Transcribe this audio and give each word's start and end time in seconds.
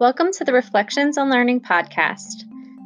Welcome 0.00 0.32
to 0.38 0.44
the 0.44 0.54
Reflections 0.54 1.18
on 1.18 1.28
Learning 1.28 1.60
podcast. 1.60 2.44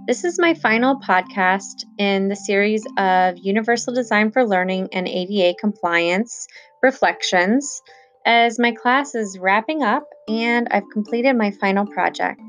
This 0.08 0.24
is 0.24 0.37
my 0.37 0.54
final 0.54 0.98
podcast 0.98 1.85
in 1.96 2.26
the 2.26 2.35
series 2.35 2.85
of 2.98 3.38
Universal 3.38 3.94
Design 3.94 4.33
for 4.33 4.44
Learning 4.44 4.88
and 4.92 5.06
ADA 5.06 5.54
compliance 5.61 6.48
reflections 6.82 7.82
as 8.27 8.58
my 8.58 8.72
class 8.72 9.14
is 9.14 9.38
wrapping 9.38 9.85
up 9.85 10.08
and 10.27 10.67
I've 10.72 10.90
completed 10.92 11.35
my 11.35 11.53
final 11.53 11.87
project. 11.87 12.42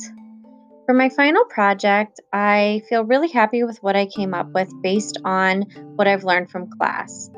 For 0.88 0.96
my 0.96 1.10
final 1.10 1.46
project, 1.46 2.20
I 2.34 2.82
feel 2.90 3.06
really 3.06 3.30
happy 3.30 3.64
with 3.64 3.78
what 3.84 3.96
I 3.96 4.08
came 4.08 4.34
up 4.34 4.52
with 4.52 4.72
based 4.82 5.20
on 5.24 5.62
what 5.96 6.08
I've 6.08 6.24
learned 6.24 6.50
from 6.50 6.72
class. 6.72 7.30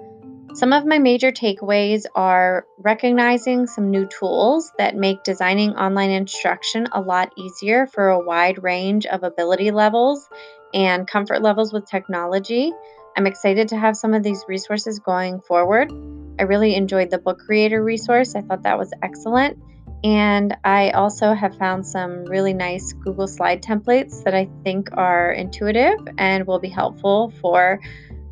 Some 0.53 0.73
of 0.73 0.85
my 0.85 0.97
major 0.97 1.31
takeaways 1.31 2.05
are 2.15 2.65
recognizing 2.79 3.67
some 3.67 3.91
new 3.91 4.07
tools 4.07 4.71
that 4.77 4.95
make 4.95 5.23
designing 5.23 5.75
online 5.75 6.09
instruction 6.09 6.87
a 6.93 7.01
lot 7.01 7.33
easier 7.37 7.85
for 7.85 8.09
a 8.09 8.19
wide 8.19 8.63
range 8.63 9.05
of 9.05 9.23
ability 9.23 9.71
levels 9.71 10.27
and 10.73 11.07
comfort 11.07 11.41
levels 11.41 11.73
with 11.73 11.85
technology. 11.85 12.71
I'm 13.15 13.27
excited 13.27 13.67
to 13.69 13.77
have 13.77 13.97
some 13.97 14.13
of 14.13 14.23
these 14.23 14.45
resources 14.47 14.99
going 14.99 15.41
forward. 15.41 15.91
I 16.39 16.43
really 16.43 16.75
enjoyed 16.75 17.11
the 17.11 17.19
book 17.19 17.39
creator 17.39 17.83
resource, 17.83 18.35
I 18.35 18.41
thought 18.41 18.63
that 18.63 18.77
was 18.77 18.91
excellent. 19.01 19.59
And 20.03 20.55
I 20.63 20.91
also 20.91 21.33
have 21.33 21.57
found 21.57 21.85
some 21.85 22.25
really 22.25 22.53
nice 22.53 22.93
Google 22.93 23.27
Slide 23.27 23.61
templates 23.63 24.23
that 24.23 24.35
I 24.35 24.47
think 24.63 24.89
are 24.93 25.31
intuitive 25.31 25.99
and 26.17 26.45
will 26.45 26.59
be 26.59 26.69
helpful 26.69 27.33
for 27.41 27.79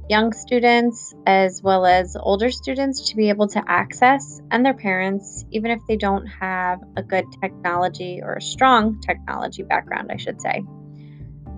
young 0.10 0.34
students 0.34 1.14
as 1.26 1.62
well 1.64 1.86
as 1.86 2.16
older 2.16 2.52
students 2.52 3.10
to 3.10 3.16
be 3.16 3.30
able 3.30 3.48
to 3.48 3.64
access 3.68 4.42
and 4.52 4.66
their 4.66 4.74
parents, 4.74 5.46
even 5.52 5.72
if 5.72 5.80
they 5.88 5.98
don't 5.98 6.26
have 6.28 6.80
a 6.96 7.04
good 7.04 7.26
technology 7.42 8.22
or 8.22 8.34
a 8.34 8.42
strong 8.42 9.02
technology 9.02 9.64
background, 9.64 10.12
I 10.12 10.18
should 10.18 10.40
say. 10.42 10.64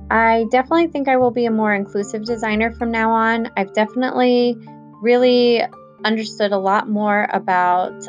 I 0.09 0.45
definitely 0.49 0.88
think 0.88 1.09
I 1.09 1.17
will 1.17 1.31
be 1.31 1.45
a 1.45 1.52
more 1.52 1.73
inclusive 1.73 2.23
designer 2.23 2.71
from 2.71 2.91
now 2.91 3.11
on. 3.11 3.49
I've 3.58 3.73
definitely 3.73 4.55
really 5.02 5.61
understood 6.05 6.53
a 6.53 6.58
lot 6.58 6.89
more 6.89 7.27
about 7.31 8.08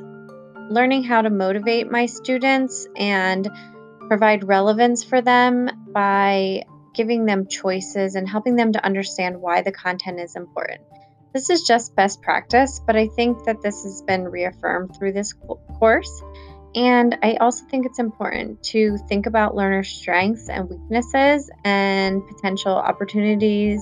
learning 0.71 1.03
how 1.03 1.23
to 1.23 1.31
motivate 1.31 1.91
my 1.91 2.07
students 2.07 2.87
and 2.97 3.49
provide 4.07 4.45
relevance 4.45 5.03
for 5.03 5.21
them 5.21 5.69
by 5.93 6.63
giving 6.99 7.27
them 7.27 7.47
choices 7.47 8.17
and 8.17 8.29
helping 8.29 8.57
them 8.57 8.73
to 8.73 8.85
understand 8.85 9.41
why 9.41 9.63
the 9.63 9.71
content 9.71 10.19
is 10.19 10.35
important. 10.35 10.81
This 11.33 11.49
is 11.49 11.63
just 11.63 11.95
best 11.95 12.21
practice, 12.23 12.81
but 12.85 12.97
I 12.97 13.07
think 13.07 13.45
that 13.45 13.63
this 13.63 13.85
has 13.85 14.03
been 14.03 14.25
reaffirmed 14.25 14.97
through 14.97 15.13
this 15.13 15.33
course. 15.79 16.23
And 16.75 17.17
I 17.23 17.35
also 17.35 17.65
think 17.67 17.87
it's 17.87 18.01
important 18.01 18.65
to 18.75 18.99
think 19.09 19.27
about 19.27 19.55
learner 19.55 19.85
strengths 19.85 20.49
and 20.49 20.69
weaknesses 20.69 21.49
and 21.65 22.27
potential 22.27 22.73
opportunities 22.73 23.81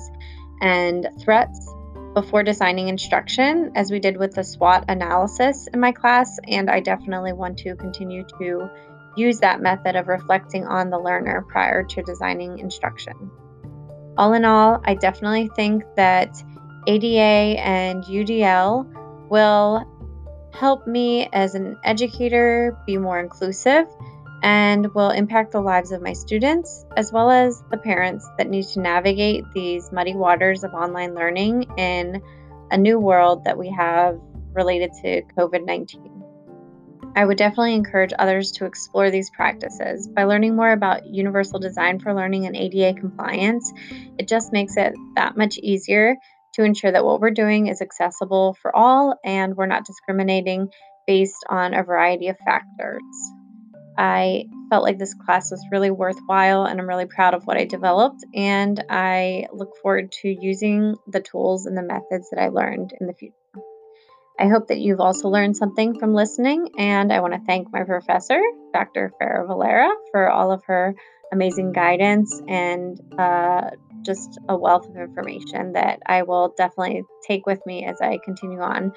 and 0.60 1.08
threats 1.18 1.72
before 2.12 2.42
designing 2.42 2.88
instruction, 2.88 3.72
as 3.76 3.90
we 3.90 3.98
did 3.98 4.18
with 4.18 4.34
the 4.34 4.44
SWOT 4.44 4.84
analysis 4.88 5.68
in 5.72 5.80
my 5.80 5.92
class. 5.92 6.38
And 6.46 6.68
I 6.68 6.80
definitely 6.80 7.32
want 7.32 7.58
to 7.58 7.76
continue 7.76 8.24
to 8.38 8.70
use 9.16 9.40
that 9.40 9.60
method 9.60 9.96
of 9.96 10.08
reflecting 10.08 10.66
on 10.66 10.90
the 10.90 10.98
learner 10.98 11.44
prior 11.48 11.82
to 11.82 12.02
designing 12.02 12.58
instruction. 12.58 13.30
All 14.18 14.32
in 14.32 14.44
all, 14.44 14.80
I 14.84 14.94
definitely 14.94 15.48
think 15.56 15.84
that 15.96 16.42
ADA 16.86 17.60
and 17.60 18.04
UDL 18.04 19.28
will 19.28 19.84
help 20.52 20.86
me 20.86 21.28
as 21.32 21.54
an 21.54 21.76
educator 21.84 22.78
be 22.86 22.96
more 22.96 23.20
inclusive 23.20 23.86
and 24.42 24.94
will 24.94 25.10
impact 25.10 25.52
the 25.52 25.60
lives 25.60 25.92
of 25.92 26.00
my 26.00 26.12
students 26.12 26.84
as 26.96 27.12
well 27.12 27.30
as 27.30 27.62
the 27.70 27.76
parents 27.76 28.28
that 28.38 28.48
need 28.48 28.64
to 28.64 28.80
navigate 28.80 29.44
these 29.54 29.90
muddy 29.92 30.14
waters 30.14 30.64
of 30.64 30.72
online 30.72 31.14
learning 31.14 31.64
in 31.76 32.22
a 32.70 32.78
new 32.78 32.98
world 32.98 33.44
that 33.44 33.58
we 33.58 33.70
have 33.70 34.18
related 34.52 34.92
to 35.02 35.22
COVID 35.36 35.64
19. 35.64 36.15
I 37.16 37.24
would 37.24 37.38
definitely 37.38 37.74
encourage 37.74 38.12
others 38.18 38.52
to 38.52 38.66
explore 38.66 39.10
these 39.10 39.30
practices. 39.30 40.06
By 40.06 40.24
learning 40.24 40.54
more 40.54 40.70
about 40.70 41.06
universal 41.06 41.58
design 41.58 41.98
for 41.98 42.12
learning 42.12 42.44
and 42.44 42.54
ADA 42.54 43.00
compliance, 43.00 43.72
it 44.18 44.28
just 44.28 44.52
makes 44.52 44.76
it 44.76 44.94
that 45.14 45.34
much 45.34 45.56
easier 45.56 46.16
to 46.54 46.62
ensure 46.62 46.92
that 46.92 47.06
what 47.06 47.20
we're 47.20 47.30
doing 47.30 47.68
is 47.68 47.80
accessible 47.80 48.54
for 48.60 48.74
all 48.76 49.18
and 49.24 49.56
we're 49.56 49.64
not 49.64 49.86
discriminating 49.86 50.68
based 51.06 51.42
on 51.48 51.72
a 51.72 51.82
variety 51.82 52.28
of 52.28 52.36
factors. 52.44 53.02
I 53.96 54.44
felt 54.68 54.82
like 54.82 54.98
this 54.98 55.14
class 55.14 55.50
was 55.50 55.64
really 55.72 55.90
worthwhile 55.90 56.66
and 56.66 56.78
I'm 56.78 56.88
really 56.88 57.06
proud 57.06 57.32
of 57.32 57.44
what 57.46 57.56
I 57.56 57.64
developed 57.64 58.26
and 58.34 58.84
I 58.90 59.46
look 59.54 59.78
forward 59.80 60.12
to 60.20 60.28
using 60.28 60.96
the 61.06 61.20
tools 61.20 61.64
and 61.64 61.78
the 61.78 61.82
methods 61.82 62.28
that 62.30 62.42
I 62.42 62.48
learned 62.48 62.92
in 63.00 63.06
the 63.06 63.14
future. 63.14 63.32
I 64.38 64.48
hope 64.48 64.68
that 64.68 64.78
you've 64.78 65.00
also 65.00 65.28
learned 65.28 65.56
something 65.56 65.98
from 65.98 66.12
listening, 66.12 66.68
and 66.78 67.10
I 67.10 67.20
want 67.20 67.32
to 67.32 67.40
thank 67.46 67.72
my 67.72 67.84
professor, 67.84 68.40
Dr. 68.74 69.12
Farah 69.20 69.46
Valera, 69.46 69.90
for 70.10 70.28
all 70.30 70.52
of 70.52 70.62
her 70.66 70.94
amazing 71.32 71.72
guidance 71.72 72.40
and 72.46 73.00
uh, 73.18 73.70
just 74.04 74.38
a 74.48 74.56
wealth 74.56 74.88
of 74.88 74.96
information 74.96 75.72
that 75.72 76.00
I 76.06 76.22
will 76.22 76.54
definitely 76.56 77.04
take 77.26 77.46
with 77.46 77.64
me 77.66 77.86
as 77.86 78.00
I 78.00 78.18
continue 78.24 78.60
on 78.60 78.92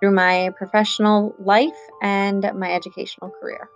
through 0.00 0.12
my 0.12 0.50
professional 0.56 1.34
life 1.38 1.72
and 2.00 2.48
my 2.54 2.72
educational 2.72 3.30
career. 3.30 3.68